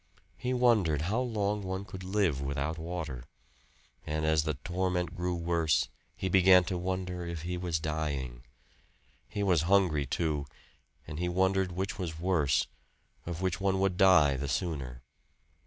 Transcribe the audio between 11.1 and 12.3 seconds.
he wondered which was